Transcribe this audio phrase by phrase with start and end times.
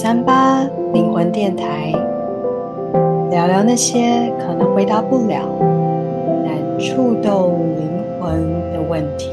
[0.00, 0.62] 三八
[0.92, 1.90] 灵魂电台，
[3.32, 5.44] 聊聊那些可能回答不了，
[6.46, 8.40] 但触动灵魂
[8.72, 9.28] 的问题。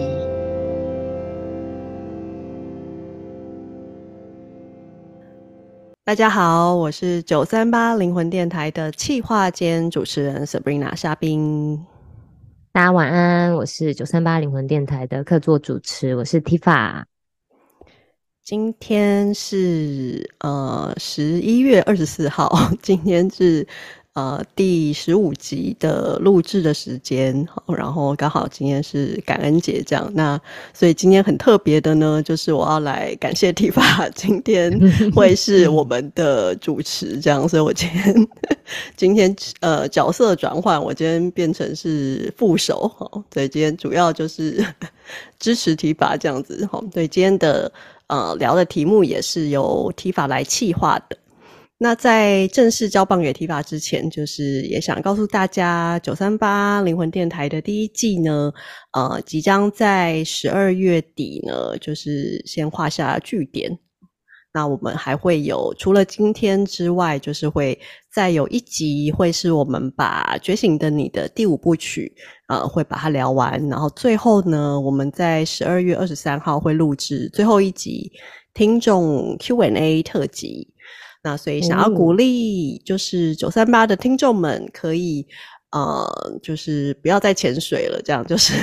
[6.04, 11.80] 大家好，我是九三八灵魂电台的企划兼主持人 Sabrina 夏冰。
[12.72, 17.04] 大家晚安，我是九三八灵魂电台的客座主持，我是 Tifa。
[18.46, 23.68] 今天是呃十一月二十四号， 今天是
[24.14, 27.44] 呃第十五集的录制的时间，
[27.76, 30.40] 然后刚好今天是感恩节，这样，那
[30.76, 34.80] 所以今天很特别的呢，就是我要来感谢 Tifa，今天
[35.16, 38.28] 会是我们的主持，这样，所以我今天
[38.96, 44.64] 今天呃角色转换，我今天变成是副手，哈，对，今天主要就是
[45.40, 47.72] 支持 Tifa 这样子，哈，对，今天的。
[48.08, 51.18] 呃，聊的题目也是由提法来企划的。
[51.78, 58.54] 那在正式交棒给提法之前，就是也想告诉大家，九三八灵魂电台的第一季呢，
[58.94, 63.78] 呃，即将在十二月底呢，就是先画下句点。
[64.56, 67.78] 那我们还会有，除了今天之外，就是会
[68.10, 72.16] 再有一集，会是我们把《觉醒的你》的第五部曲，
[72.48, 73.62] 呃，会把它聊完。
[73.68, 78.10] 然后最后呢，我们在十二月二十三号会录制最后一集
[78.54, 80.74] 听众 Q&A 特辑。
[81.22, 85.28] 那所以想要鼓励，就是九三八的听众们可以，
[85.72, 88.54] 呃，就是不要再潜水了，这样就是。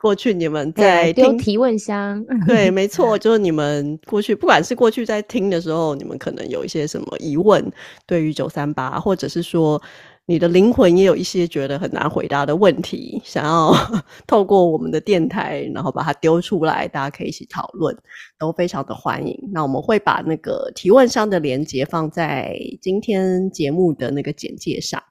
[0.00, 7.70] 过去你们在听提问箱， 对，没错，就是你们过去，不管是过去在听的时候，你们可能有一些什么疑问，
[8.06, 9.80] 对于九三八，或者是说
[10.24, 13.74] 你的灵魂也有一些觉得很难回答的问题，想要
[14.26, 17.94] 透过我们的电台，然后把它丢出来，大家可以一起讨论，
[18.38, 19.38] 都非常的欢迎。
[19.52, 25.02] 那我们会把那个提问箱的连接放在今天节目的那个简介上。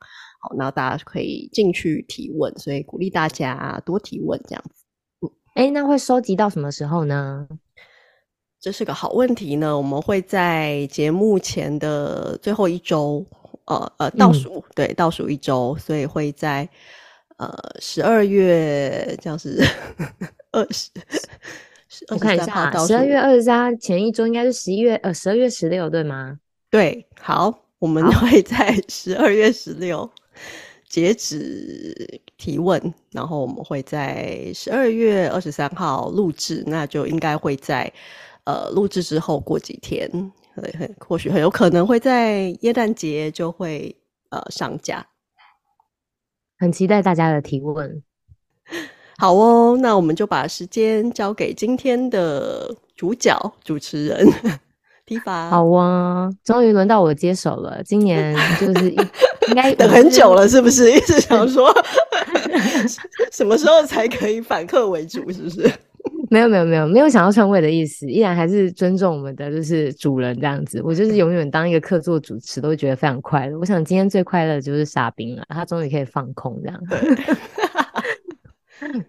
[0.42, 4.79] 好，那大家可以进去提问，所以鼓励大家多提问，这样子。
[5.56, 7.48] 嗯，诶，那会收集到什么时候呢？
[8.60, 9.78] 这是个好问题呢。
[9.78, 13.26] 我们会在节目前的最后一周，
[13.66, 16.68] 呃呃，倒数，嗯、对，倒数一周，所以会在
[17.38, 19.64] 呃十二月，这样是
[20.52, 20.90] 二十，
[22.10, 26.38] 我看一下，十二月二十三前一周应该是十一月，呃，十二月十六，对吗？
[26.70, 30.10] 对，好，我们会在十二月十六。
[30.90, 37.92] 截止提问，然后我们会在十二月二十三号录制，那就应该会在
[38.46, 40.10] 呃录制之后过几天，
[40.56, 43.96] 很很或许很有可能会在耶诞节就会
[44.32, 45.06] 呃上架，
[46.58, 48.04] 很期待大家的提问。
[49.20, 54.28] 好哦，那我们就把时间交给今天的主角主持人。
[55.50, 57.84] 好啊，终于轮到我接手了。
[57.84, 58.96] 今年就是
[59.50, 60.90] 应该等很久了，是不是？
[60.92, 61.70] 一直 想说
[63.32, 65.70] 什么时候才可以反客为主，是不是？
[66.30, 70.82] 没有没有没有没有想要篡位的意思，依然还是尊重我们的就是主人这样子。
[70.84, 73.58] 我就是永远当一个客座主持，都会觉得非常快乐。
[73.58, 76.80] 我想今天最快乐的就是沙冰了，他终于可以放空这样。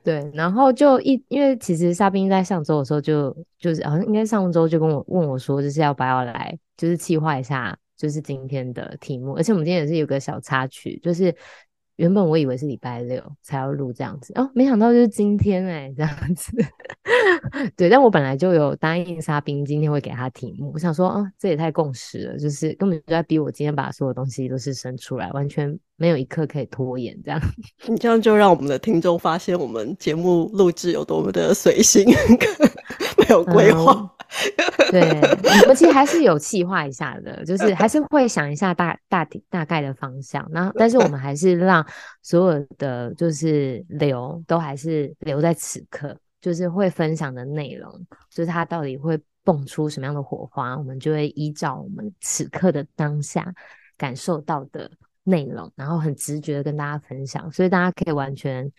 [0.03, 9.35] 对，然后就一，因为其实沙冰在上周的时候就就是好像应该上周就跟我问我说，就是要不要来，就是计划一下，就是今天的题目。
[9.35, 11.35] 而且我们今天也是有个小插曲，就是。
[11.97, 16.51] 原本我以为是礼拜六才要录这样子哦，没想到就是今天哎、欸，这样子。
[17.77, 27.39] 对，但我本来就有答应沙冰今天会给他题目，我想说哦，这也太共识了，就是根本就在逼我今天把所有东西都是生出来，完全没有一刻可以拖延这样。
[27.87, 32.07] 你这样就让我们的听众发现我们节目录制有多么的随性，
[33.19, 33.93] 没有规划。
[33.93, 34.09] 嗯
[34.93, 35.01] 对，
[35.63, 41.85] 我们其实还是有计划一下的，就是还是会想一下大大体大概的方向，那但是我们还是让
[42.23, 47.93] 所有的就是留都还是留在此刻，就是会分享的内容，
[48.31, 53.53] 就是它到底会蹦出什么样的火花，我们就会依照我们此刻的当下
[53.97, 54.89] 感受到的
[55.25, 58.71] 内容，然后很直觉的跟大家分享，所以大家可以完全。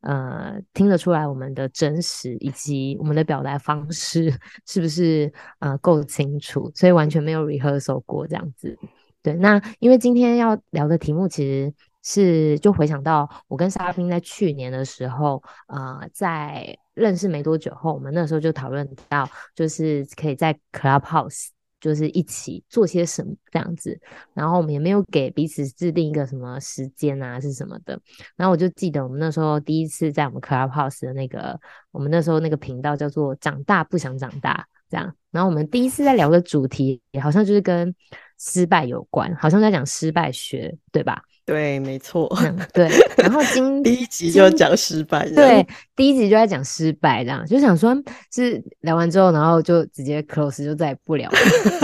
[0.00, 4.32] 呃，听得出来我们的真实以及我们的表达方式
[4.66, 6.70] 是不是呃够清楚？
[6.74, 8.78] 所以完全没有 rehearsal 过这样子。
[9.22, 21.48] 对，那因为今天要聊的题目其实是就回想到我跟莎宾在去年的时候，呃，在认识没多久后，我们那时候就讨论到，就是可以在 Clubhouse。
[21.80, 23.98] 就是一起做些什么这样子，
[24.34, 28.00] 然后我们也没有给彼此制定一个什么时间啊，是什么的。
[28.36, 31.58] 然后我就记得我们那时候第一次在我们 Clubhouse 的那个，
[31.90, 35.14] 我们那时候那个频道叫做“长大不想长大”，这样。
[35.30, 37.94] 然后我们第一次在聊的主题，也好像就是跟
[38.38, 41.22] 失败有关，好像在讲失败学，对吧？
[41.48, 42.58] 对，没错、嗯。
[42.74, 42.86] 对，
[43.16, 45.66] 然后今第一集就讲失败，对，
[45.96, 47.96] 第一集就在讲失败，这样就想说，
[48.30, 51.38] 是聊完之后，然后就直接 close，就再也不聊了。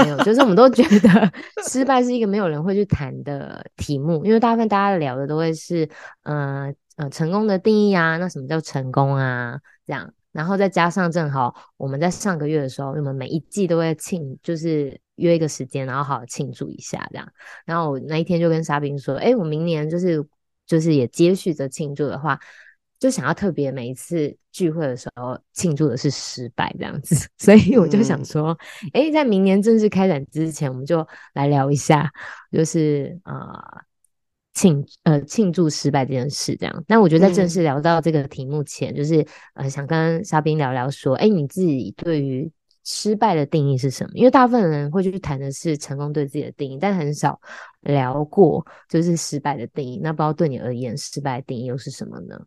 [0.04, 1.32] 没有，就是我们都觉得
[1.66, 5.88] 失败是一个没有人会去谈的题目，因为大部分大家聊的都会是，
[6.24, 9.58] 嗯、呃呃，成功的定义啊，那什么叫成功啊？
[9.86, 15.00] 这样，然后再加上正好我们在上个月的时候，我们每一季都会庆，就是。
[15.16, 17.28] 约一个时间，然后好好庆祝一下，这样。
[17.64, 20.24] 然后我那一天就跟沙冰说：“哎，我明年就是
[20.66, 22.38] 就是也接续着庆祝的话，
[22.98, 27.28] 就想要特别每一次聚会的时候庆祝的是失败这样子。
[27.38, 28.58] 所以我就想说，
[28.92, 32.10] 哎、嗯，在明年正式开展之前，我们就来聊一下，
[32.50, 33.82] 就是啊
[34.52, 36.84] 庆呃庆祝失败这件事这样。
[36.88, 39.24] 但我觉得在正式聊到这个题目前，嗯、就是
[39.54, 42.50] 呃想跟沙冰聊聊说，哎，你自己对于。
[42.84, 44.10] 失败的定义是什么？
[44.14, 47.40] 因为大部分人会去谈的是成功对自己的定义，但很少
[47.80, 49.98] 聊过就是失败的定义。
[50.02, 52.38] 那不知道对你而言，失败的定义又是什么呢？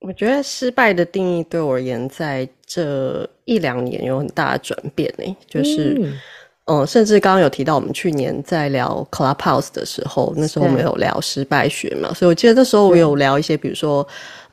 [0.00, 6.18] 我觉得失败的定义对我而言，在这一两年有很大的转变诶，就是嗯，
[6.66, 14.06] 嗯，甚至刚刚有提到，我们去年在聊 Clubhouse 的时候，那时候我们有聊失败学嘛，所以我记得那时候我有聊一些，比如说。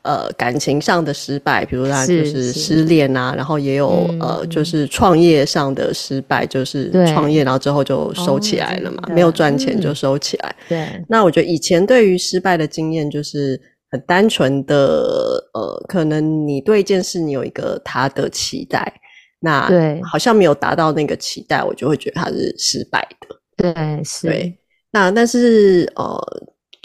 [0.06, 10.54] 呃，感情上的失败，比如他就是失恋啊，然后也有呃，就是创业上的失败，就是创业然后之后就收起来了嘛，没有赚钱就收起来。
[10.68, 13.60] 对，那我觉得以前对于失败的经验就是
[13.90, 18.92] 很单纯的，呃，可能你对一件事你有一个他的期待，
[19.40, 23.72] 那对，好像没有达到那个期待，我就会觉得他是失败的。
[23.74, 24.28] 对，是。
[24.28, 24.56] 对，
[24.92, 26.16] 那但是呃。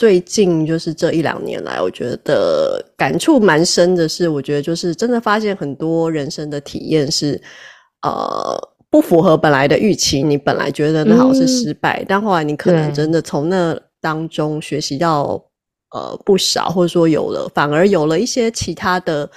[0.02, 7.40] 最近就是这一两年来，我觉得感触蛮深的是，我觉得就是真的发现很多人生的体验是，
[8.02, 8.60] 呃，
[8.90, 10.24] 不符合本来的预期。
[10.24, 15.40] 你本来觉得那好像是失败，嗯，但后来你可能真的从那当中学习到
[15.92, 19.30] 呃不少，或者说有了，反而有了一些其他的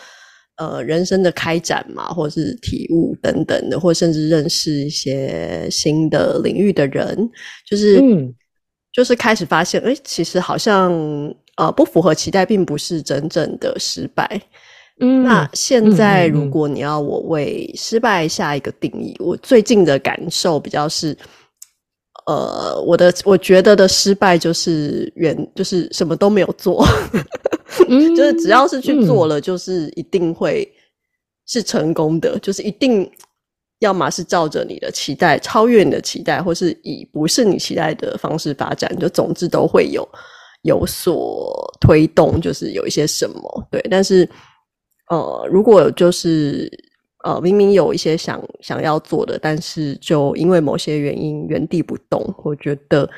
[0.57, 7.29] 呃人生的开展嘛，或者是体悟等等的，或甚至认识一些新的领域的人，
[7.69, 8.01] 就是。
[8.01, 8.35] 嗯
[8.95, 10.93] 就是开始发现，诶，其实好像
[11.57, 14.41] 呃不符合期待，并不是真正的失败。
[15.01, 21.17] 嗯，那现在如果你要我为失败下一个定义，嗯嗯嗯，我最近的感受比较是，
[22.27, 26.87] 呃，我的我觉得的失败就是原就是什么都没有做，
[27.89, 30.73] 嗯、 就是只要是去做了，就是一定会
[31.47, 33.11] 是成功的，嗯、就是一定。
[33.81, 40.09] 要么是照着你的期待，超越你的期待，或是以不是你期待的方式发展，就总之都会有
[40.63, 43.81] 有所推动，就是有一些什么对。
[43.91, 44.29] 但是，
[45.11, 46.71] 呃，如果就是
[47.25, 53.09] 呃明明有一些想想要做的，但是就因为某些原因原地不动，我觉得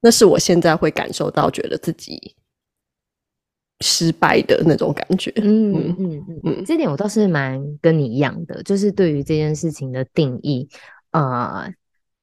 [0.00, 2.36] 那是我现在会感受到，觉得自己。
[3.80, 10.66] 失败的那种感觉，嗯嗯嗯嗯，这点我倒是蛮跟你一样的，就是对于这件事情的定义，
[11.10, 11.70] 呃，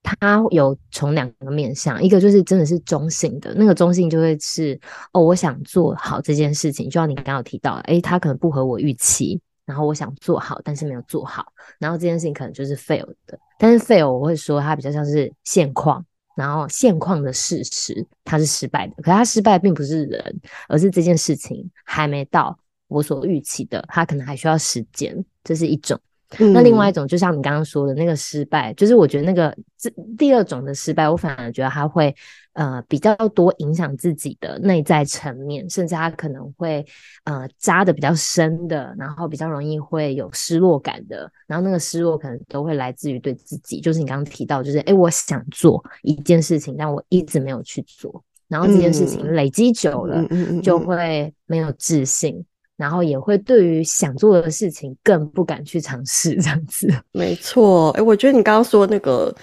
[0.01, 4.79] 它有从两个面向，一个就是真的是中性的，那个中性就会是
[5.11, 11.45] 哦，我想做好这件事情，就像你刚刚有提到，诶，它可能不合我预期，然后我想做好，但是没有做好，
[11.77, 16.03] 然后这件事情可能就是 fail 的，但是 fail 我会说它比较像是现况。
[16.35, 18.93] 然后现况的事实，它是失败的。
[18.97, 25.23] 可是它失败并不是人，而是这件事情还没到我所预期的，它可能还需要时间。
[25.43, 25.99] 这是一种。
[26.39, 29.87] 嗯、那另外一种，就像你刚刚说的那个失败，就是我觉得那个这
[30.17, 32.15] 第二种的失败，我反而觉得他会
[32.53, 36.85] 呃比较多影响自己的内在层面，甚至他可能会
[37.25, 50.25] 呃扎的比较深的，然后比较容易会有失落感的，然后那个失落可能都会来自于对自己，就是你刚刚提到，就是诶我想做一件事情，但我一直没有去做，然后这件事情累积久了，
[50.61, 52.43] 就会没有自信。
[52.75, 56.91] 然后也会对于想做的事情更不敢去尝试，这样子。
[57.13, 59.33] 没错，哎，我觉得你刚刚说那个，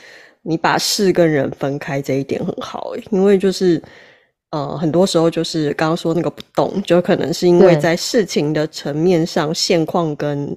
[0.42, 3.82] 你把事跟人分开这一点很好，哎，因为就是，
[4.50, 10.56] 呃，很多时候就是刚刚说那个不动，就可能是因为在事情的层面上，现况跟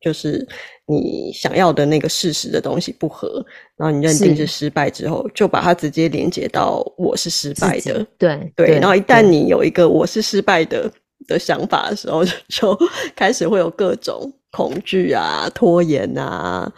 [0.00, 0.46] 就是
[0.86, 3.44] 你想要的那个事实的东西不合，
[3.76, 4.46] 然后你认定是。
[4.46, 8.52] 失败之后，就把它直接连接到我是失败的，对。
[8.56, 10.90] 对，然后一旦你有一个我是失败的。
[11.26, 12.78] 的想法的时候，就就
[13.16, 16.70] 开始会有各种恐惧啊、拖延啊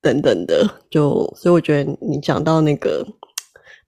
[0.00, 0.66] 等等的。
[0.90, 3.06] 就所以我觉得你讲到那个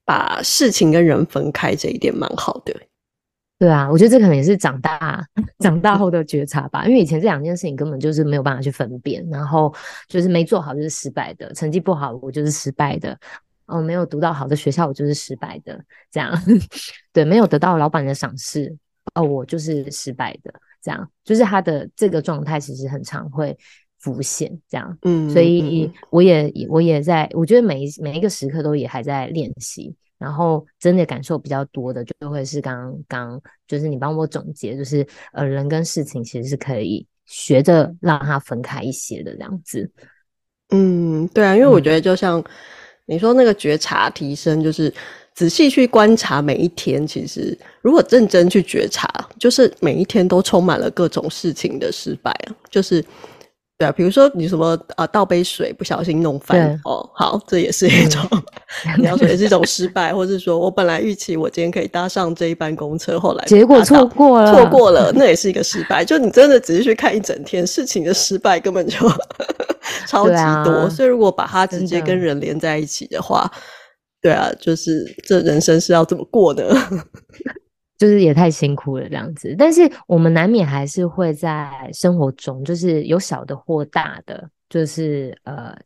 [0.05, 2.75] 把事情跟人分开这一点蛮好的。
[3.59, 5.23] 对啊，我觉得这可能也是长大
[5.61, 9.71] 长大后的觉察吧，因为以前这两件事情根本就是没有办法去分辨，然后
[10.09, 13.15] 就是没做好就是失败的，成绩不好我就是失败的，
[13.67, 15.79] 哦，没有读到好的学校我就是失败的，
[16.11, 16.33] 这样，
[17.13, 18.75] 对，没有得到老板的赏识，
[19.13, 20.51] 哦，我就是失败的，
[20.83, 23.55] 这样，就是他的这个状态其实很常会
[24.01, 29.95] 浮现，这样，嗯，所以我也我也在，我觉得每一每一个时刻都也还在练习。
[30.21, 39.91] 然后真的感受比较多的，就会是刚刚刚就是你帮我总结，就是呃人跟事情其实是可以学着让它分开一些的这样子。
[40.73, 42.45] 嗯，对啊，因为我觉得就像
[43.07, 44.93] 你说那个觉察提升，就是
[45.33, 53.03] 仔细去观察每一天，其实如果认真去觉察，就是每一天都充满了各种事情的失败啊，就是。
[53.81, 58.21] 对啊，比如说你什么啊，倒杯水不小心弄翻哦，好，这也是一种，
[58.99, 66.05] 你要说也是一种失败，或是说我本来预期我今天可以搭上这一班公车，后来结果错过了，错过了，那也是一个失败。
[66.05, 68.99] 就你真的只是去看一整天事情的失败，根本就
[70.07, 70.73] 超级多。
[70.73, 73.51] 啊、所以如果把它直接跟人连在一起的话，
[74.21, 76.71] 对啊，就是这人生是要怎么过的？
[78.01, 85.77] 就是也太辛苦了这样子，但是我们难免还是会在生活中，就是有小的或大的，就是呃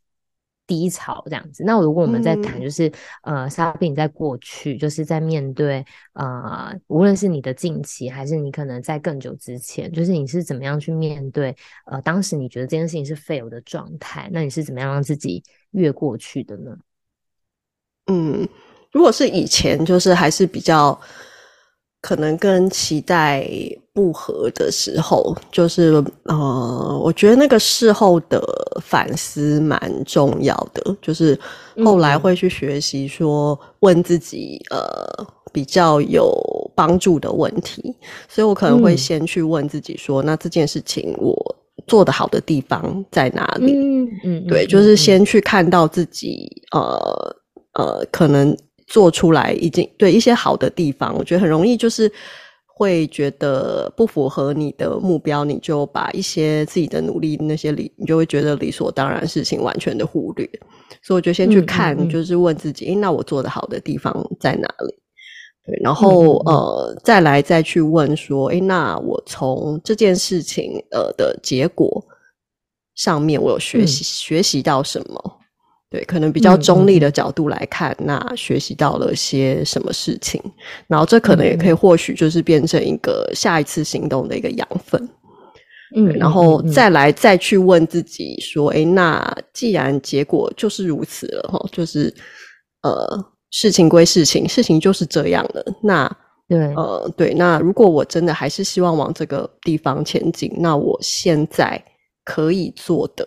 [0.65, 1.65] 低潮这样子。
[1.65, 2.87] 那如果我们在谈，就是、
[3.23, 11.53] 嗯、呃莎宾在过去，就是在面对呃无论是你的近期，还是你可能在更久之前，就是你是怎么样去面对
[11.87, 15.43] 呃当时你觉得这件事情是 fail 的状态，那你是怎么样让自己
[15.73, 16.77] 越过去的呢？
[18.07, 18.49] 嗯，
[18.93, 20.97] 如果是以前，就是还是比较。
[22.05, 23.49] 可能跟期待
[23.95, 28.43] 不合的时候，就是呃，我觉得那个事后的
[28.83, 31.39] 反思蛮重要的，就是
[31.83, 36.31] 后来会去学习说问自己呃比较有
[36.75, 37.97] 帮助的问题，
[38.29, 41.35] 所以我可能会先去问自己说，那这件事情我
[41.87, 43.73] 做得好的地方在哪里？
[43.73, 47.37] 嗯嗯，对，就是先去看到自己呃
[47.73, 48.55] 呃可能。
[48.87, 52.11] 做出来已经对一些好的地方，我觉得很容易就是
[52.67, 60.49] 会觉得不符合你的目标，你就把一些自己的努力那些理，你就会觉得理所当然事情完全的忽略。
[61.03, 64.95] 所以我就先去看，嗯嗯嗯就是问自己，诶，那我做的好的地方在哪里？
[65.67, 72.05] 对，然后呃，再来再去问说，诶，那我从这件事情呃的结果
[72.95, 75.39] 上面，我有学习、嗯、学习到什么？
[75.95, 80.43] 对，可能比较中立的角度来看，那学习到了些什么事情，
[80.89, 85.09] 然后这可能也可以或许就是变成一个下一次行动的一个养分。
[85.95, 92.13] 嗯，然后再来再去问自己说，诶，那既然结果就是如此了哈，就是
[92.83, 95.65] 呃，事情归事情，事情就是这样了。
[95.81, 96.11] 那
[96.49, 101.81] 对，呃，对，那如果我真的还是希望往这个地方前进，那我现在
[102.25, 103.25] 可以做的。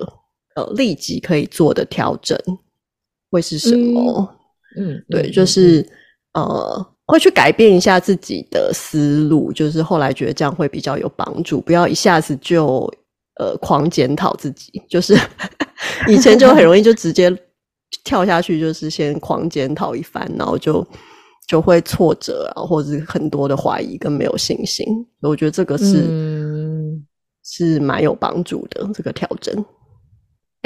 [0.58, 2.36] 呃，立即可以做的调整
[3.30, 4.28] 会是什么？
[4.76, 5.88] 嗯，嗯对，就是
[6.34, 12.92] 呃，会去改变一下自己的思路，就是后来觉得这样会比较有帮助，不要一下子就
[13.40, 15.16] 呃狂检讨自己，就是
[16.10, 17.32] 以前就很容易就直接
[18.04, 20.84] 跳下去，就是先狂检讨一番，然后就
[21.48, 24.88] 就会挫折啊，或者是很多的怀疑跟没有信心。
[25.22, 27.06] 我觉得这个是、嗯、
[27.44, 29.64] 是蛮有帮助的，这个调整。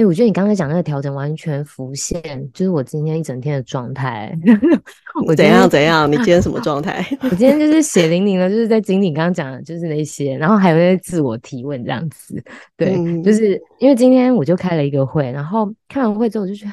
[0.01, 4.35] 哎、欸，我觉得你刚才讲那个调整完全浮现，就是我今天一整天的状态。
[5.27, 6.11] 我怎样怎样？
[6.11, 7.05] 你今天什么 状态？
[7.21, 12.43] 我今天就是血淋淋的，就是在经历刚刚讲的，就是那些，然后还有那些自我提问这样子。
[12.75, 16.71] 对，嗯、就是因为今天我就开了一个会，然后开完会之后我就觉得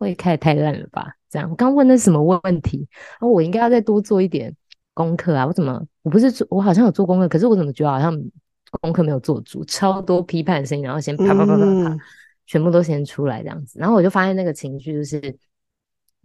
[0.00, 1.12] 会开得太烂了吧？
[1.30, 2.84] 这样，我刚问的是什么问题？
[3.20, 4.52] 然后我应该要再多做一点
[4.92, 5.46] 功课啊！
[5.46, 8.12] 我怎么我不是做，我好像有做功课，可是我怎么觉得好像
[8.80, 11.64] 功课没有做足，超多批判声音，然后先啪啪啪啪啪。
[11.64, 12.00] 嗯
[12.46, 15.36] 全部都先出来这样子，然后我就发现那个情绪就是，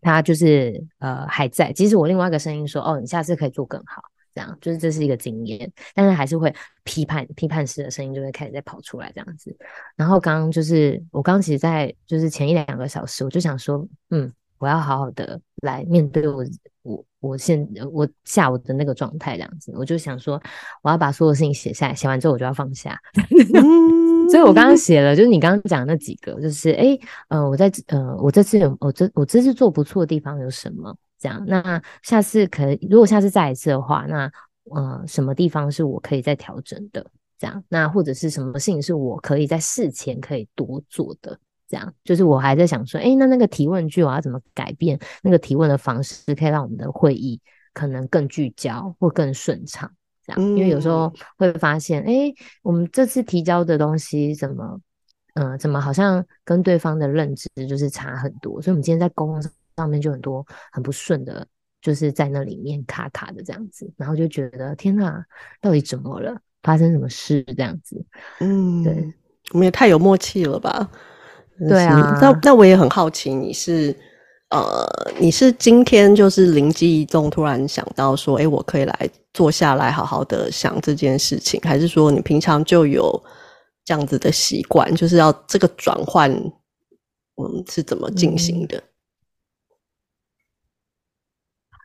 [0.02, 1.72] 他就是呃还在。
[1.72, 4.02] 即使我另外一个声音说，哦，你下次可以做更好，
[4.34, 9.56] 这样就是这是一个经验，但是还是会批判批判式的声音就会开始在跑出来这样子。
[9.96, 16.46] 然后刚刚就是我刚刚其实在就是前一两个小时，我就想说，嗯，我要好好的来面对我
[16.84, 20.42] 我我现我下午的那个状态这样子，我就想说，
[20.82, 23.00] 我要把所有事情写下来，写完之后我就要放下。
[24.32, 30.96] 所以我刚刚写了，就是你刚刚讲那几个，就是哎、欸，呃，我在呃，我这次有我这我这次做不错的地方有什么？
[31.20, 34.32] 这样，那下次可能如果下次再一次的话，那
[34.74, 37.06] 呃，什么地方是我可以再调整的？
[37.38, 41.38] 这样，那或者是什么事情是我可以在事前可以多做的？
[41.68, 45.00] 这样，就是我还在想说，哎、那那个提问句我要怎么改变？
[45.24, 47.40] 那个提问的方式可以让我们的会议
[47.74, 49.92] 可能更聚焦或更顺畅。
[50.36, 54.80] 这样，因为有时候会发现，哎、欸，我们这次提交的东西怎么，
[55.36, 59.42] 嗯、呃，怎么好像跟对方的认知就是差很多，所以我们今天在沟通
[59.78, 61.46] 上面就很多很不顺的，
[61.82, 65.24] 就是在那里面卡卡的这样子，然后就觉得天哪，
[65.62, 66.36] 到底怎么了？
[66.64, 68.06] 发生什么事这样子？
[68.40, 69.14] 嗯，对，
[69.52, 70.90] 我们也太有默契了吧？
[71.68, 73.96] 对啊，那那我也很好奇，你是
[74.52, 74.86] 呃，
[75.20, 83.22] 你是今天就是灵机一动，突然想到说，哎，我可以来坐下来好好的想这件事情，还是说你平常就有
[83.84, 88.84] 这样子的习惯，就是要这个转换，嗯，是怎么进行的？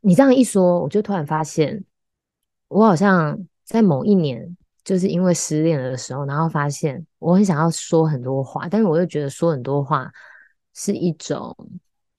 [0.02, 1.84] 你这样一说，我就突然发现，
[2.68, 4.56] 我好像在某一年。
[4.86, 10.08] 就是因为失恋的时候，然后发现我很想要说很多话，但是我又觉得说很多话
[10.74, 11.52] 是一种，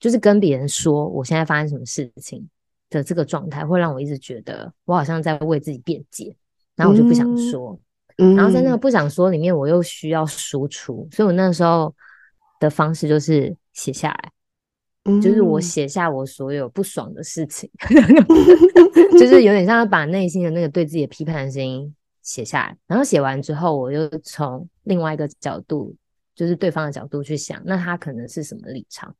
[0.00, 2.48] 就是跟别人说我现在发生什么事情
[2.90, 6.34] 的这个状态，会让我一直觉得我好像在为自己辩解，
[6.76, 7.78] 然后我就不想说，
[8.18, 8.76] 嗯，然后在那个。
[8.76, 11.94] 不想说里面，我又需要输出，所以我那时候
[12.60, 14.32] 的方式就是写下来，
[15.04, 17.70] 嗯，就是我写下我所有不爽的事情，
[19.18, 21.94] 就是有点像把内心的那个对自己的批判的声音。
[22.20, 25.96] 写下来，然后写完之后，我又从另外一个角度，
[26.34, 29.14] 就是对方的角度去想，那他可能是什么立场，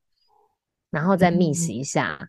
[0.90, 2.28] 然后再 miss 一下，嗯、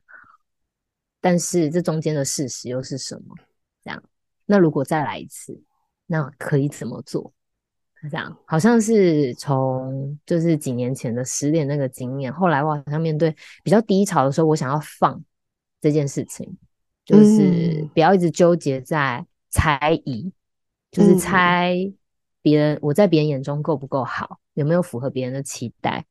[1.22, 3.36] 但是这中间的事实又是什么？
[3.84, 4.04] 这样，
[4.46, 5.62] 那如果再来一次，
[6.06, 7.34] 那可以怎么做？
[8.10, 15.24] 这样，好像是从就是几年前的失恋那个经验，后来我好像面对比较低潮的时候，我想要放
[15.82, 16.58] 这件事情，
[17.06, 20.32] 就是不要一直纠结在猜疑。
[20.92, 21.76] 就是猜
[22.42, 26.04] 别人，我在别人眼中够不够好，有没有符合别人的期待，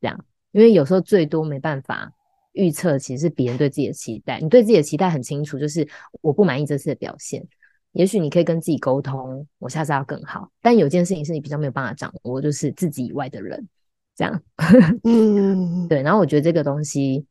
[0.00, 0.24] 这样。
[0.52, 2.12] 因为有时候最多没办法
[2.52, 4.38] 预测，其实是别人对自己的期待。
[4.40, 5.86] 你对自己的期待很清楚，就是
[6.20, 7.46] 我不满意这次的表现，
[7.92, 10.50] 也许你可以跟自己沟通，我下次要更好。
[10.60, 13.68] 但有件事情是你比较没有办法掌握，就是自己以外的人，
[14.14, 14.42] 这样。
[15.04, 16.02] 嗯，对。
[16.02, 17.26] 然后我觉得这个东西，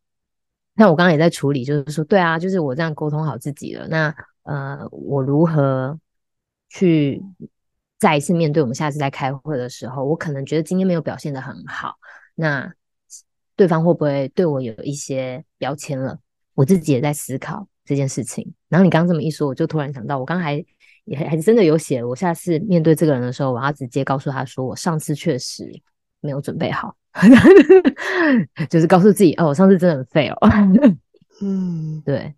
[0.75, 3.87] 那我刚刚也在处理，就是说，对啊，就是我这样沟通好自己了。
[3.87, 5.99] 那呃，我如何？
[6.73, 7.21] 去
[7.99, 11.95] 再一次面对我们下次在开会的时候，我可能觉得今天没有表现的很好，
[12.33, 12.73] 那
[13.61, 16.17] 对方会不会对我有一些标签了？
[16.55, 18.51] 我自己也在思考这件事情。
[18.69, 20.65] 然后你刚刚这么一说，我就突然想到，我刚才
[21.05, 25.71] 也还真的有写，我下次面对这个人的时候，我要直接告诉他说，我上次确实
[26.21, 26.95] 没有准备好，
[28.67, 30.37] 就是告诉自己，哦，我上次真的很废哦。
[31.43, 32.33] 嗯， 对，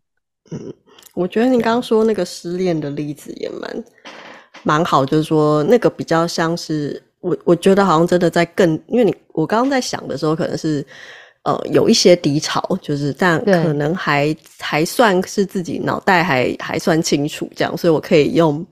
[0.51, 0.73] 嗯。
[1.15, 3.83] 我觉得你刚刚说那个失恋的例子也蛮
[4.63, 10.85] 蛮好，就是说那个比较像是我，我觉得好像真的在更，因为你我刚刚在想的时候，可能是
[11.43, 18.65] 呃有一些低潮，就是但可能还还算是自己脑袋还还算清楚这样，所以我可以用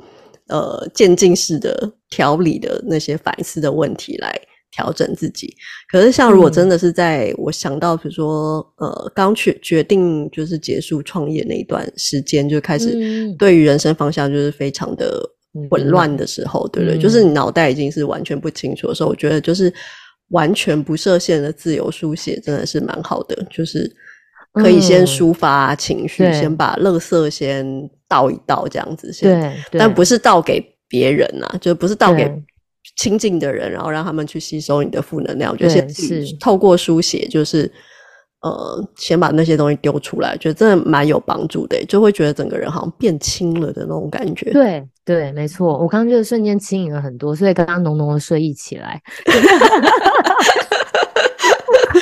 [0.49, 4.39] 呃渐进式的调理的那些反思的问题来。
[4.73, 5.53] 调整自己，
[5.91, 12.97] 可是像如果真的是在我想到，比如说，嗯、呃，刚决决定就是结束创业那一段时间，就开始
[13.37, 15.21] 对于人生方向就是非常的
[15.69, 16.97] 混乱的时候，嗯、对不对？
[16.97, 19.73] 嗯、就是你脑袋已经是完全不清楚的时候，我觉得就是
[20.29, 23.91] 完全不设限的自由书写真的是蛮好的，就是
[24.53, 29.29] 可以先抒发情绪，嗯、先把垃圾先倒一倒，这样子先，
[29.69, 32.31] 对，但不是倒给别人啊，就不是倒给。
[32.97, 35.51] 亲近的人，然后让他们去吸收你的负能量。
[35.51, 37.71] 我觉得先是透过书写，就是
[38.41, 44.51] 呃，先把那些东西丢出来，觉得真的蛮有帮助的，就会觉得整个人好像变轻了的那种感觉。
[44.51, 49.01] 对对，没错，我刚刚就是瞬间轻盈了很多，所以刚刚浓浓的睡意起来。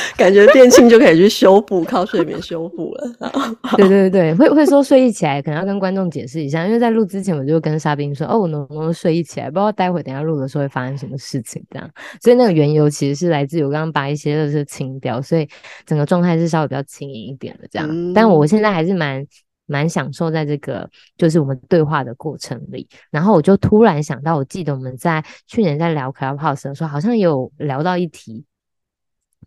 [0.18, 3.12] 感觉变轻就可以去修复，靠睡眠修复了。
[3.78, 11.90] 对对对，会会说睡意起来，可能要跟观众解释一下，因为在录之前我就跟沙冰说，哦，我能不能睡意起来，不知道待会等下录的时候会发生什么事情，这样。
[12.22, 15.48] 所以那个缘由其实是来自于我刚刚把一些垃圾清掉，所以
[15.86, 17.88] 整个状态是稍微比较轻盈一点的这样。
[17.90, 19.26] 嗯、但我现在还是蛮
[19.66, 28.44] 蛮享受在这个就是我们对话的过程里，然后我就突然想到，我记得我们在去年在聊 Clubhouse 的时候，好像有聊到一题，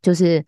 [0.02, 0.44] 就是。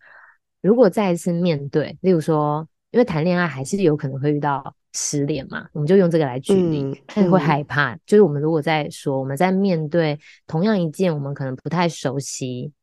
[0.61, 7.03] 如果再一次面对，例如说，因为谈恋爱还是有可能会遇到失恋嘛，我们就用这个来举例。
[7.13, 12.73] 但是会害怕，嗯、就是我们如果在说我们在面对同样一件我们可能不太熟悉，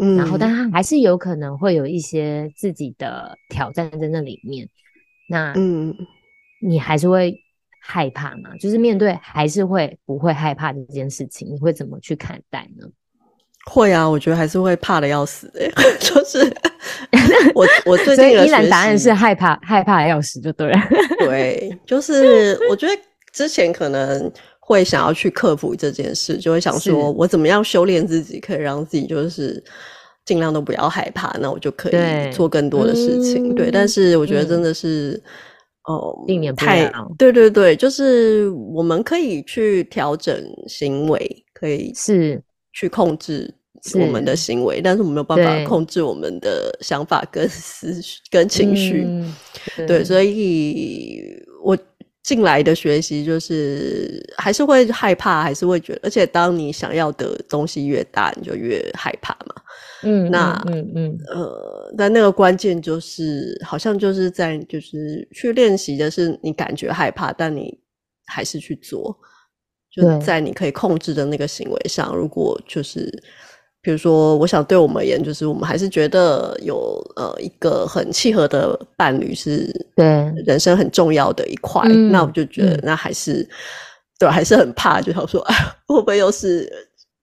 [0.00, 4.68] 嗯，然后但他还是有可能会有一些自己的挑战在那里面，
[5.28, 5.94] 那嗯，
[6.60, 7.40] 你还是会
[7.80, 8.56] 害怕吗？
[8.56, 11.54] 就是面对还是会不会害怕这件事情？
[11.54, 12.88] 你会怎么去看待呢？
[13.70, 15.60] 会啊，我觉得还是会怕的要死的，
[16.00, 16.38] 就是
[17.54, 20.78] 我我最近依然答案是害怕害怕的要死就对了。
[21.20, 22.92] 对，就是我觉得
[23.32, 29.62] 之前可能会想要去克服这件事，就会想说我怎么样修炼自己，可以让自己就是
[30.24, 33.54] 尽量都不要害怕，那我就可以做更多的事情。
[33.54, 35.12] 对，但是我觉得真的是。
[35.12, 35.22] 嗯
[35.84, 42.40] 哦，避免太对对对，就是我们可以去调整行为，可以是
[42.74, 43.52] 去控制
[43.94, 49.04] 我们的行为，但是我们没有办法控制我们的想法跟思绪跟情绪。
[49.06, 49.34] 嗯、
[49.76, 51.22] 对，对，所以
[51.62, 51.76] 我
[52.22, 59.54] 进来的学习就是还是会害怕，还是会觉得，而且当你想要的东西越大，你就越害怕嘛。
[60.02, 67.78] 嗯，那嗯嗯，嗯呃，但那个关键就是，好像就是在就是去练习的是你感觉害怕，但你
[68.26, 69.16] 还是去做，
[69.90, 72.14] 就在你可以控制的那个行为上。
[72.14, 73.10] 如果就是
[73.82, 80.06] 比如说，我想对我们而言，就是我们还是觉得有呃一个很契合的伴侣是对
[80.46, 83.48] 人生很重要的一块，那我就觉得那还是
[84.18, 85.54] 对，还是很怕，就想说，哎，
[85.88, 86.70] 会不会又是？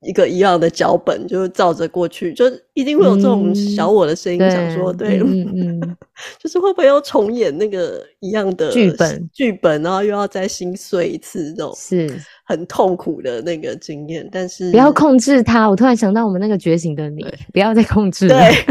[0.01, 5.97] 一个一样的脚本，就照着过去，就一定会有这种小我的声音，想说，对， 嗯嗯，
[6.39, 9.29] 就是会不会又重演那个一样的剧本？
[9.33, 12.07] 剧本，然后又要再心碎一次，这种是
[12.47, 14.27] 很痛苦的那个经验。
[14.31, 15.69] 但是不要控制它。
[15.69, 18.39] 我突然想到，我们那个觉醒的你，不要再控制了。
[18.39, 18.65] 对，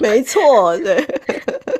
[0.00, 1.04] 没错，对，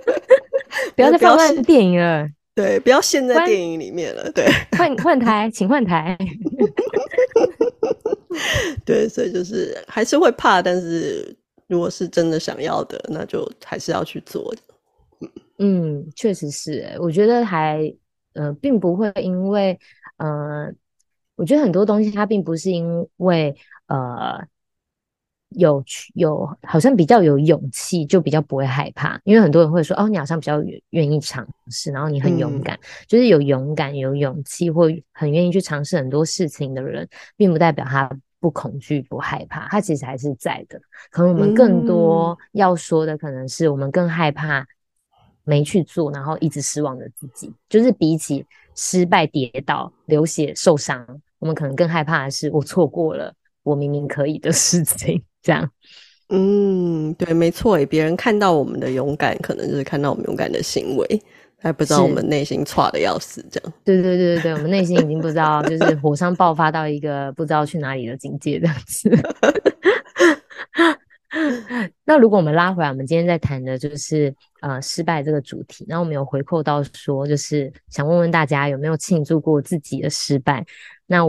[0.94, 2.28] 不要再放在电影了。
[2.54, 4.30] 对，不要陷在电影里面了。
[4.32, 6.18] 对，换换台，请换台。
[8.84, 11.34] 对，所以就是还是会怕，但是
[11.66, 15.28] 如果是真的想要的，那就还是要去做的。
[15.58, 17.90] 嗯，确实是，我觉得还
[18.34, 19.78] 呃，并不会因为
[20.18, 20.70] 呃，
[21.36, 23.54] 我觉得很多东西它并不是因为
[23.86, 24.42] 呃
[25.50, 38.10] 有有好像比较有勇气就比较不会害怕，因为很多人会说哦，你好像比较愿意尝试，然后你很勇敢，嗯、就是有勇敢有勇气或很愿意去尝试很多事情的人，并不代表他。
[38.42, 40.76] 不恐惧，不害怕，他其实还是在的。
[41.12, 44.66] 可能我们更多要说的，可能是我们更害怕
[45.44, 47.54] 没去做，然后一直失望的自己。
[47.68, 51.06] 就是比起失败、跌倒、流血、受伤，
[51.38, 53.32] 我们可能更害怕的是我错过了
[53.62, 55.22] 我明明可以的事情。
[55.42, 55.68] 这样，
[56.28, 57.78] 嗯，对，没错。
[57.86, 61.22] 别人看到我们的勇敢，可能就是看到我们勇敢的行为。
[61.58, 63.72] 还不知道我们内心差的要死，这样。
[63.84, 69.08] 对对对对对，我们内心已经不知道，就是火山爆发到一个不知道去哪里的境界这样子。
[72.04, 75.84] 那如果我们拉回来，我们今天在谈的就是呃失败这个主题。
[75.88, 80.64] 那我们有回扣到说，就是想问问大家有没有庆祝过自己的失败？
[81.06, 81.20] 那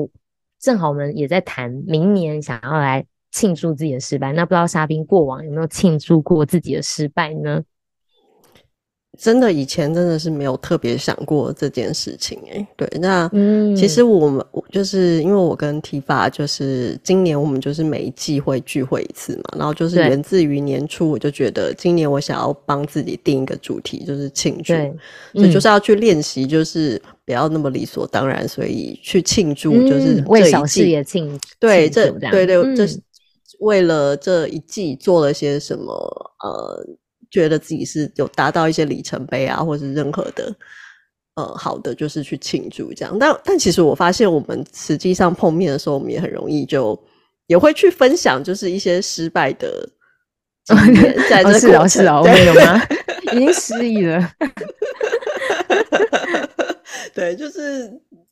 [0.60, 4.34] 正好我们也在谈明年想要来庆祝自己的失败。
[4.34, 7.64] 那不知道沙冰过往有没有庆祝过自己的失败呢？
[9.20, 12.68] 真的，以前真的是没有特别想过这件事情诶、欸。
[12.76, 24.74] 对，那嗯，其实我们就是因为我跟 Tifa 就是今年我们就是每一季会聚会一次嘛，然后就是源自于年初我就觉得今年我想要帮自己定一个主题，就是庆祝，
[25.34, 33.00] 所以就是要去练习，就是不要那么理所当然，所以去庆祝，就是这一季、嗯、为小事也庆对这对对，嗯、这是
[33.60, 35.94] 为了这一季做了些什么
[36.44, 36.84] 呃。
[37.34, 40.56] 觉得自己是有达到一些里程碑啊，或是任何的
[41.34, 43.18] 呃好的，就是去庆祝这样。
[43.20, 46.98] 但但其实我发现，我们实际上碰面的时候，我们也很容易就
[47.48, 49.90] 也会去分享，就是一些失败的
[50.64, 51.18] 经验。
[51.28, 52.80] 在这个过程，是啊是啊，我们有吗？
[53.34, 54.32] 已经失忆了。
[57.16, 57.92] 对，就是。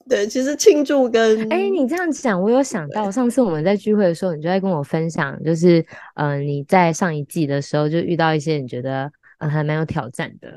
[0.09, 5.79] 对，其实庆祝跟哎、欸，你这样讲，我有想到上次我们在聚会的时候，你就在跟我分享，就是
[6.15, 10.49] 嗯、呃，你在上一季的时候就遇到一些你觉得嗯还蛮有挑战的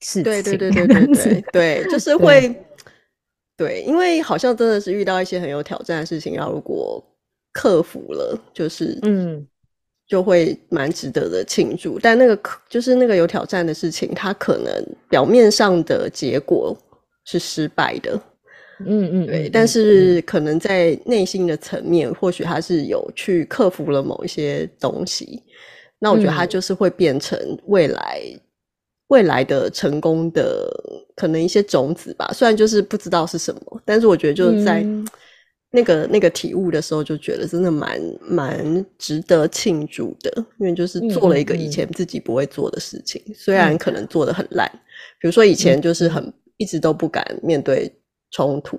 [0.00, 0.24] 事情。
[0.24, 2.48] 对对对对对对对，就是会
[3.56, 7.02] 对，对，因为好像真的是遇到一些很有挑战的事情，然后如果
[7.52, 9.46] 克服了，就是嗯，
[10.06, 11.98] 就会蛮值得的庆祝。
[11.98, 16.76] 但那个就是那个有挑战的事情，它可能表面上的结果
[17.24, 18.20] 是失败的。
[18.86, 25.42] 嗯嗯，对，但是可能在内心的层面，或许他是有去克服了某一些东西，
[25.98, 28.22] 那我觉得他就是会变成未来
[29.08, 30.70] 未来的成功的
[31.16, 32.30] 可能一些种子吧。
[32.32, 34.84] 虽然就是不知道是什么，但是我觉得就是在
[35.72, 43.78] 那个那个体悟的时候，就觉得真的蛮蛮值得庆祝的，因为就是做了一个以前自己不会做的事情，虽然。
[43.78, 44.68] 可能做的很烂，
[45.20, 47.92] 比如说以前就是很一直都不敢面对。
[48.30, 48.78] 冲突，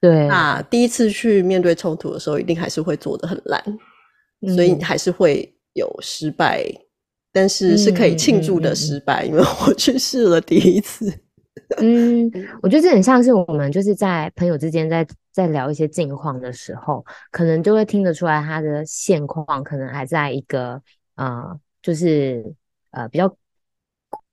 [0.00, 3.62] 对，那第一次去面对冲突的时候，一定还是会做的很烂，
[4.40, 6.64] 嗯、所以还是会有失败，
[7.32, 11.12] 但是是可以庆祝的失败，因为我去试了第一次。
[11.78, 12.30] 嗯，
[12.62, 20.80] 我觉得这很像是我们就是在朋友之间在在聊一些近况的时候，可能就会听得出来他的现况可能还在一个
[21.16, 22.42] 呃，就是
[22.92, 23.36] 呃比较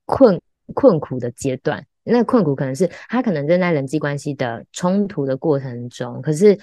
[0.06, 0.40] 困
[0.74, 1.86] 困苦的阶段。
[2.06, 6.58] 那困苦可能是他可能正在人际关系的冲突的过程中，可是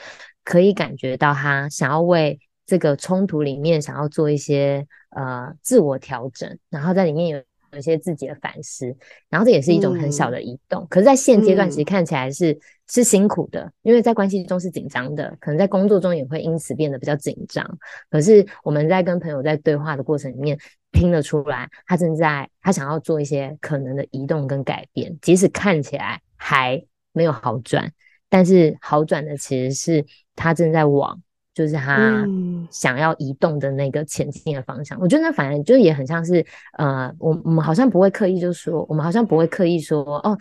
[0.45, 7.43] 可以感觉到他想要为这个冲突里面想要做一些呃自我调整，然后在里面有。
[7.73, 8.95] 有一些自己的反思，
[9.29, 10.83] 然后这也是一种很小的移动。
[10.85, 17.67] 嗯、可是，在现阶段，其实看起来是、嗯、是辛苦的，因为在关系中是紧张的，可能在工作中也会因此变得比较紧张。
[18.11, 20.59] 可是，我们在跟朋友在对话的过程里面，
[20.93, 27.91] 听得出来，他正在他想要做一些可能的移动跟改变，即使看起来还没有好转，
[28.29, 30.05] 但是好转的其实是
[30.37, 31.23] 他正在往。
[31.55, 32.27] 就是他
[32.71, 36.45] 想要移动的那个前进的方向，嗯、我觉得那反正就也很像是，
[36.79, 40.39] 呃，我我们好像不会刻意就说，我们好像不会刻意说，哦，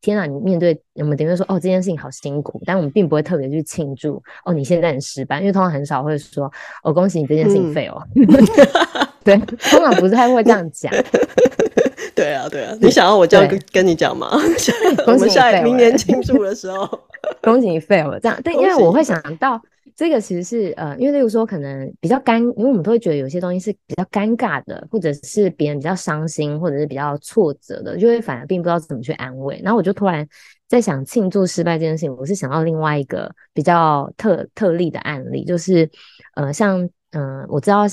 [0.00, 6.50] 天啊，你面对我们等于说，哦，这件事情好辛苦，但我们并不会特别去庆祝，哦，你现在很失败，因为通常很少会说，
[6.82, 8.26] 哦，恭喜你这件事情废哦，嗯、
[9.22, 10.92] 对，通常不是太会这样讲，
[12.16, 14.30] 对啊，对啊，你想要我这样跟跟你讲吗？
[15.06, 15.96] 我们下明年。
[15.96, 16.86] 庆祝的时候，
[17.40, 19.62] 恭喜你 fail 了，这样，对，因为我会想到。
[19.96, 29.60] 这个其实是呃，因为例如说可能比较尴，因为我们都会觉得有些东西是比较尴尬的，或者是别人比较伤心，或者是比较挫折的，就会反而并不知道怎么去安慰。
[29.62, 30.26] 然后我就突然
[30.66, 35.88] 在想庆祝失败这件事情，我是想到另外一个比较特特例的案例，就是
[36.34, 37.84] 呃，像嗯、呃，我知道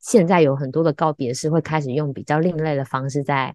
[0.00, 3.52] 现在有很多的告别式会开始用比较另类的方式在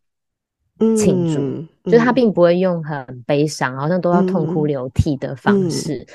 [0.98, 6.06] 庆祝，就是他并不会用很悲伤，好像都要痛哭流涕的方式。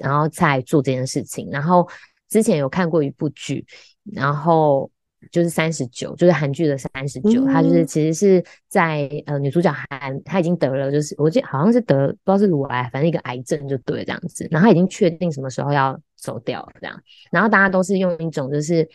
[0.00, 1.48] 然后再做这件事情。
[1.50, 1.88] 然后
[2.28, 3.64] 之前有看过一部剧，
[4.12, 4.90] 然后
[5.30, 7.44] 就是三十九，就是韩剧的三十九。
[7.46, 14.48] 他就是其实是在呃女主角韩，她已经得了，就是我记得好像是得不知道是乳癌，反正一个癌症就对这样子。
[14.50, 17.00] 然后她已经确定什么时候要走掉了这样。
[17.30, 18.88] 然后大家都是用一种就是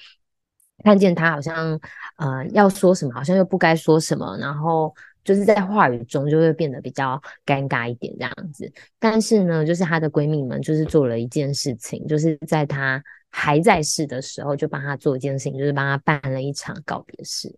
[0.83, 1.79] 看见她好像
[2.17, 4.93] 呃要说什么，好像又不该说什么，然后。
[5.25, 17.49] 就是在话语中就会变得比较尴尬一点这样子，但是呢，就是她的闺蜜们就是做了一件事情，就是在她还在世的时候就帮她做一件事情，就是帮她办了一场告别式，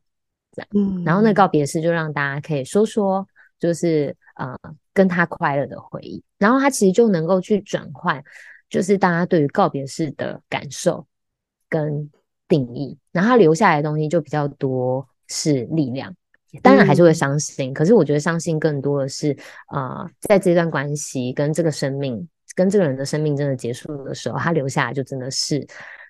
[0.53, 0.67] 这样。
[0.73, 3.27] 嗯，然后那告别式就让大家可以说说，
[3.59, 4.57] 就是呃
[4.93, 8.23] 跟她快乐的回忆，然后她其实就能够去转换，
[8.69, 11.05] 就是大家对于告别式的感受
[11.67, 12.09] 跟
[12.47, 16.15] 定义，然后她留下来的东西就比较多是力量。
[16.61, 19.35] 当然还是会伤心，嗯、可是我觉得伤心更多的是，
[19.71, 25.59] 呃，在这段关系跟这个生命，跟这个人的生命真的结束的时候，他留下来就真的是，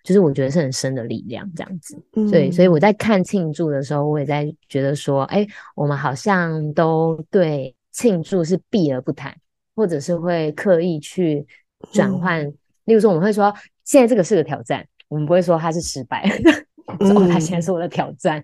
[0.04, 2.02] 就是我觉得是很深的力量这样子。
[2.16, 9.36] 嗯、所以，所以我在看庆祝的时候，我也在觉得说，哎、欸，我们好像都对庆祝是避而不谈，
[9.76, 11.46] 或者是会刻意去
[11.92, 12.42] 转换。
[12.42, 12.54] 嗯、
[12.86, 16.28] 例如说，我们会说，现在这个是个挑战，我们不会说它是失败，
[17.02, 18.44] 说、嗯、它现在是我的挑战。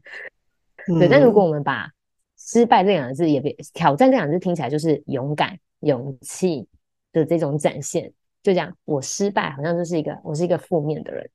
[1.00, 1.90] 对，但如果我们把
[2.38, 6.68] 失败这两个字也别挑战这两个字听起来就是勇敢、勇气
[7.12, 11.30] 的这种展现，就这样，我失败好像就是一个我是一个负面的人，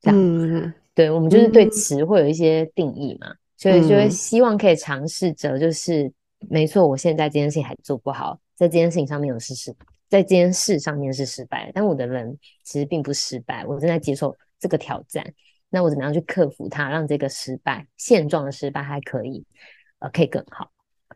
[0.00, 6.12] 这样，嗯、对，我们就是对词会有一些定义嘛，嗯、所以就会希望可以尝试着，就是
[6.48, 15.24] 没错，我现在这件事情还做不好，在这件事情上面有失败，在这件事上面是失败，但我的人其实并不失败，我正在接受这个挑战。
[15.74, 19.44] 那我怎么样去克服它，让这个失败现状的失败还可以，
[19.98, 20.70] 呃，可以更好，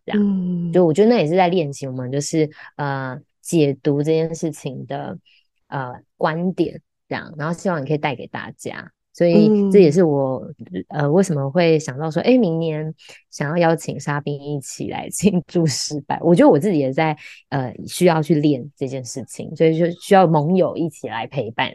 [0.05, 0.21] 这样。
[0.21, 5.17] 嗯，就我觉得那也是在练习我们就是呃解读这件事情的
[5.69, 7.33] 呃观点，这样。
[7.39, 8.91] 然后希望你可以带给大家。
[9.13, 10.41] 所以这也是我、
[10.73, 12.95] 嗯、呃为什么会想到说，哎，明年
[13.31, 16.19] 想要邀请沙冰一起来 庆祝失败。
[16.23, 17.17] 我觉得我自己也在
[17.49, 21.69] 呃需要去练这件事情，所以就需要盟友一起来陪伴。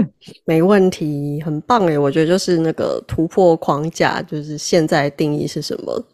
[0.44, 6.04] 没问题，很棒哎，我觉得就是那个突破框架，就是现在定义是什么，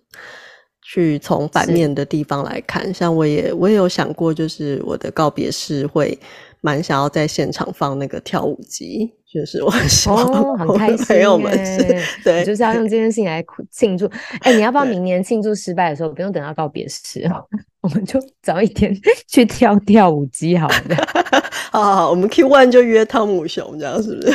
[0.83, 2.95] 去从反面的地方来看。
[2.95, 6.17] 像我也我也有想过，就是我的告别式会
[6.61, 9.13] 蛮想要在现场放那个跳舞机。
[9.27, 11.83] 就是我说，哦，很开心，朋友们是，
[12.25, 14.07] 对，就是要用这件事情来庆祝。
[14.41, 17.31] 哎、欸，你要不要明年庆祝失败的时候，不用等到告别式，
[17.83, 18.97] 我们就早一天
[19.29, 21.46] 去跳跳舞机，好了。
[21.71, 24.35] 好好好，我们 Q one 就约汤姆熊，这样是不是？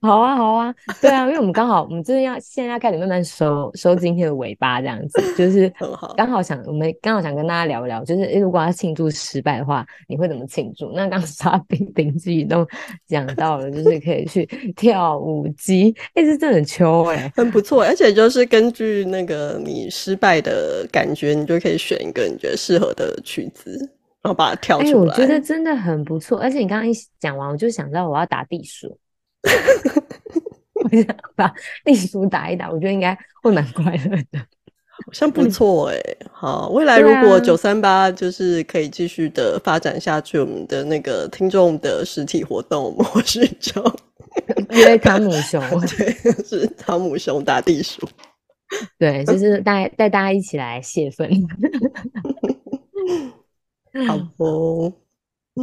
[0.00, 5.72] 好啊，好啊，对啊，因为我们刚好，我们真的要现在要开始慢慢收收今天的尾巴，这样子，就是
[6.16, 10.90] 刚好想，我们刚好想跟大家聊聊，就是如果要庆祝失败的话，你会怎么庆祝？
[10.92, 12.66] 那刚刚沙冰冰自己都
[13.06, 23.88] 讲到了，就是可以去跳舞机，哎、欸，这真的很秋哎、欸，很不错，而且就是根据那个你失败的感觉，你就可以选一个你觉得适合的曲子，
[24.22, 24.88] 然后把它跳出来。
[24.88, 28.98] 哎、欸，我觉得 真的很不错，而且你刚刚一讲完，我就想到我要打地鼠。
[30.74, 31.06] 我想
[31.36, 31.52] 把
[31.84, 34.38] 地鼠打一打，我觉得应该会蛮快乐的，
[35.06, 36.18] 好像不错哎、欸。
[36.32, 43.80] 好，未来如果九三八就是可以继续的发展下去，我们的那个听众的实体活动，我们或许就
[44.70, 45.62] 约汤姆熊，
[45.96, 46.12] 对，
[46.44, 48.08] 是汤姆熊打地鼠，
[48.98, 51.30] 对，就是带带大家一起来泄愤，
[54.06, 54.92] 好哦。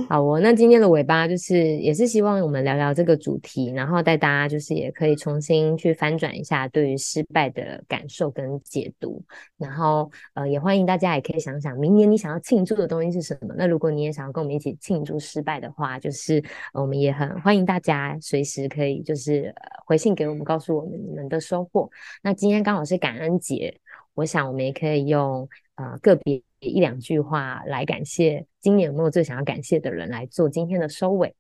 [0.08, 9.20] 好哦，那今天的尾巴就是也是希望我们聊聊这个主题，然后带大家就是也可以重新去翻转一下对于失败的感受跟解读，
[9.58, 13.56] 然后呃也欢迎大家也可以想想明年你想要庆祝的东西是什么。
[13.58, 16.38] 那如果你也想要跟我们一起庆祝失败的话，就是、
[16.76, 21.90] 呃、我们也很欢迎大家随时可以就是、呃、回信给我们，告诉我们你们的收获。
[22.22, 23.76] 那今天刚好是感恩节，
[24.14, 26.44] 我想我们也可以用呃个别。
[26.60, 31.34] 一两句话来感谢今年有没有最想要感谢的人来做今天的收尾？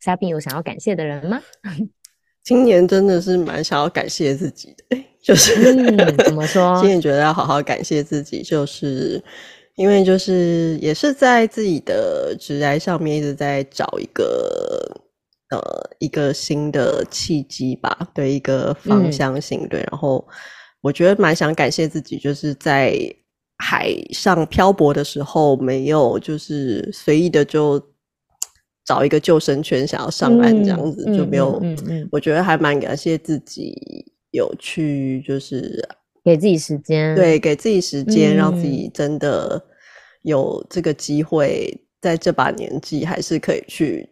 [0.00, 1.40] 嘉宾有想要感谢的人吗？
[2.44, 6.76] 今年真的是蛮想要感谢自己的， 就是、嗯、怎么说？
[6.82, 9.22] 今年觉得要好好感谢自己，就是
[9.76, 15.00] 因为就是也是在自己的职涯上面一直在找一个
[15.50, 15.60] 呃
[16.00, 20.26] 一个新的契机吧，对一个方向性、嗯、对，然后
[20.80, 22.98] 我觉得蛮想感谢自己，就是在。
[23.64, 27.80] 海上漂泊的时候，没有就是随意的就
[28.84, 31.60] 找一个救生圈想要上岸这样子，嗯、就没有。
[31.62, 33.72] 嗯嗯，嗯，我觉得还蛮感谢自己
[34.32, 35.88] 有去，就是
[36.24, 39.64] 给自己时间，对，给自己时间，嗯、让自己真的
[40.22, 44.08] 有这个机会，在这把年纪还是可以去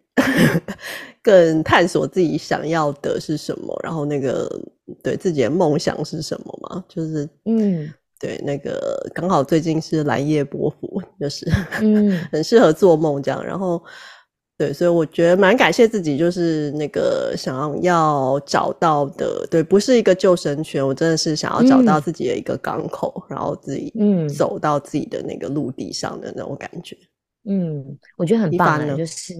[1.21, 4.49] 更探索自己想要的是什么，然后那个
[5.03, 7.93] 对自己的梦想是什么嘛，就是嗯。
[8.21, 11.49] 对，那个刚好最近是蓝夜波符，就是
[11.81, 13.43] 嗯，很适合做梦这样。
[13.43, 13.83] 然后，
[14.59, 26.95] 对，所以我觉得蛮感谢自己，就是那个想要找到的，对，不是一个救生圈，我真的是想要找到自己的一个港口，嗯、然后自己嗯走到自己的那个陆地上的那种感觉。
[27.45, 27.83] 嗯，
[28.17, 29.33] 我觉得很棒的，就是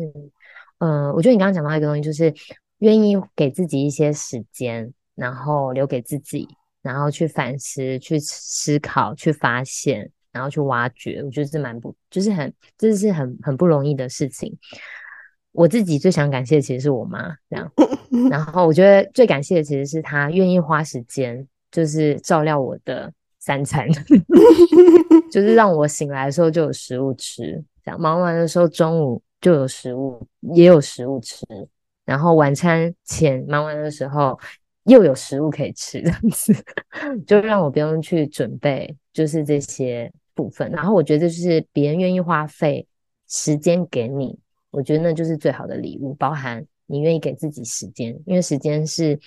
[0.79, 2.33] 嗯、呃，我觉得你刚刚讲到一个东西，就是
[2.79, 6.47] 愿意给自己一些时间，然后留给自己。
[6.81, 14.57] 然后去反思、去思考、去发现，然后去挖掘，我觉得是蛮不，就是很，这是很很不容易的事情。
[15.51, 17.71] 我自己最想感谢的其实是我妈，这样。
[18.29, 23.87] 然后我觉得最感谢的其实是她愿意花时间，就是照料我的三餐，
[25.31, 31.45] 就是让我醒来的时候就有食物吃，这样忙完的时候中午就有食物，也有食物吃，
[32.05, 34.39] 然后晚餐前忙完的时候。
[34.85, 36.53] 又有食物可以吃，这样子
[37.27, 40.71] 就让我不用去准备，就是这些部分。
[40.71, 42.87] 然后我觉得，就是别人愿意花费
[43.27, 44.37] 时间给你，
[44.71, 46.13] 我觉得那就是最好的礼物。
[46.15, 49.19] 包含你愿意给自己时间，因为时间是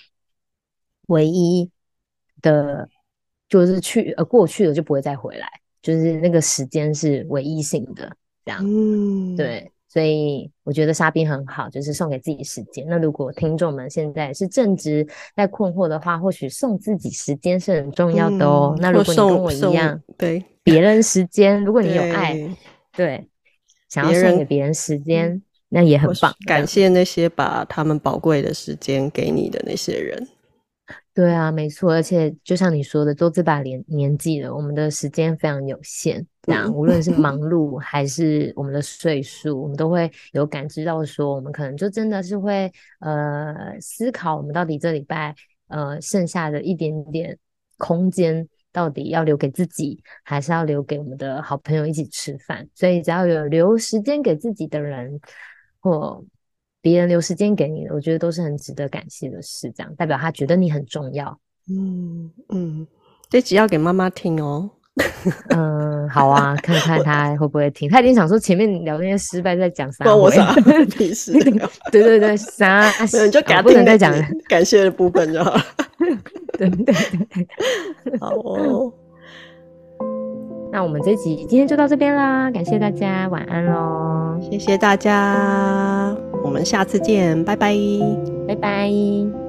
[1.07, 1.69] 唯一
[2.41, 2.89] 的，
[3.47, 5.47] 就是去呃过去了就不会再回来，
[5.81, 8.61] 就是那个时间是唯一性的，这样。
[8.61, 9.71] 嗯，对。
[9.95, 12.85] 所以我觉得沙冰很好，就是送给自己时间。
[12.89, 18.75] 那如果听众们现在是正值在困惑的话，或许送自己时间是很重要的哦。
[18.75, 22.55] 嗯、那如果你跟我一样，对别人时间，如果你有爱，对，
[22.97, 23.29] 对
[23.87, 26.35] 想要送给别人时间，那也很棒。
[26.45, 30.27] 感谢那些把他们宝贵的时间给你的那些人。
[31.15, 36.27] 对啊，没错，而且就像你说的，都这把年年纪了，我们的时间非常有限。
[36.41, 45.33] 这样，无论是忙碌还是我们的岁数，我们都会有感知到说，我们可能就真的是会呃思考，我们到底这礼拜
[45.69, 47.37] 呃剩下的一点点
[47.77, 52.67] 空间，到底要留给自己，还是要留给我们的好朋友一起吃饭？
[52.75, 55.17] 所以，只要有留时间给自己的人，
[55.79, 56.21] 或
[56.85, 59.73] 别人留时间给你的，我觉得都是很值得感谢的事。
[59.75, 61.35] 这样代表他觉得你很重要。
[61.67, 62.85] 嗯嗯，
[63.27, 64.69] 这集要给妈妈听哦。
[65.49, 67.89] 嗯，好啊， 看看他会不会听。
[67.89, 70.03] 他一定想说前面聊那些失败在讲啥？
[70.05, 70.53] 关我啥
[70.95, 71.33] 屁事？
[71.91, 72.87] 对对对，啥？
[73.25, 74.13] 你就给他不能再讲
[74.47, 75.61] 感谢的部分就好了。
[76.53, 78.93] 对对对，好哦。
[80.71, 84.39] 那我们这集今天就到这边啦，感谢大家，晚安喽！
[84.51, 86.15] 谢谢大家，
[86.45, 87.75] 我们下次见，拜拜，
[88.47, 89.44] 拜拜。